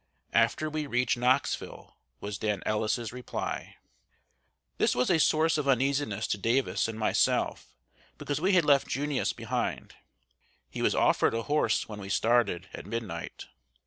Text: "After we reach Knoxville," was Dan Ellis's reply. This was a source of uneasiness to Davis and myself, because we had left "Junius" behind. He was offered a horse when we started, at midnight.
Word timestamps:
"After 0.33 0.67
we 0.67 0.87
reach 0.87 1.15
Knoxville," 1.15 1.95
was 2.21 2.39
Dan 2.39 2.63
Ellis's 2.65 3.13
reply. 3.13 3.75
This 4.79 4.95
was 4.95 5.11
a 5.11 5.19
source 5.19 5.59
of 5.59 5.67
uneasiness 5.67 6.25
to 6.29 6.39
Davis 6.39 6.87
and 6.87 6.97
myself, 6.97 7.75
because 8.17 8.41
we 8.41 8.53
had 8.53 8.65
left 8.65 8.87
"Junius" 8.87 9.31
behind. 9.31 9.93
He 10.71 10.81
was 10.81 10.95
offered 10.95 11.35
a 11.35 11.43
horse 11.43 11.87
when 11.87 11.99
we 11.99 12.09
started, 12.09 12.67
at 12.73 12.87
midnight. 12.87 13.45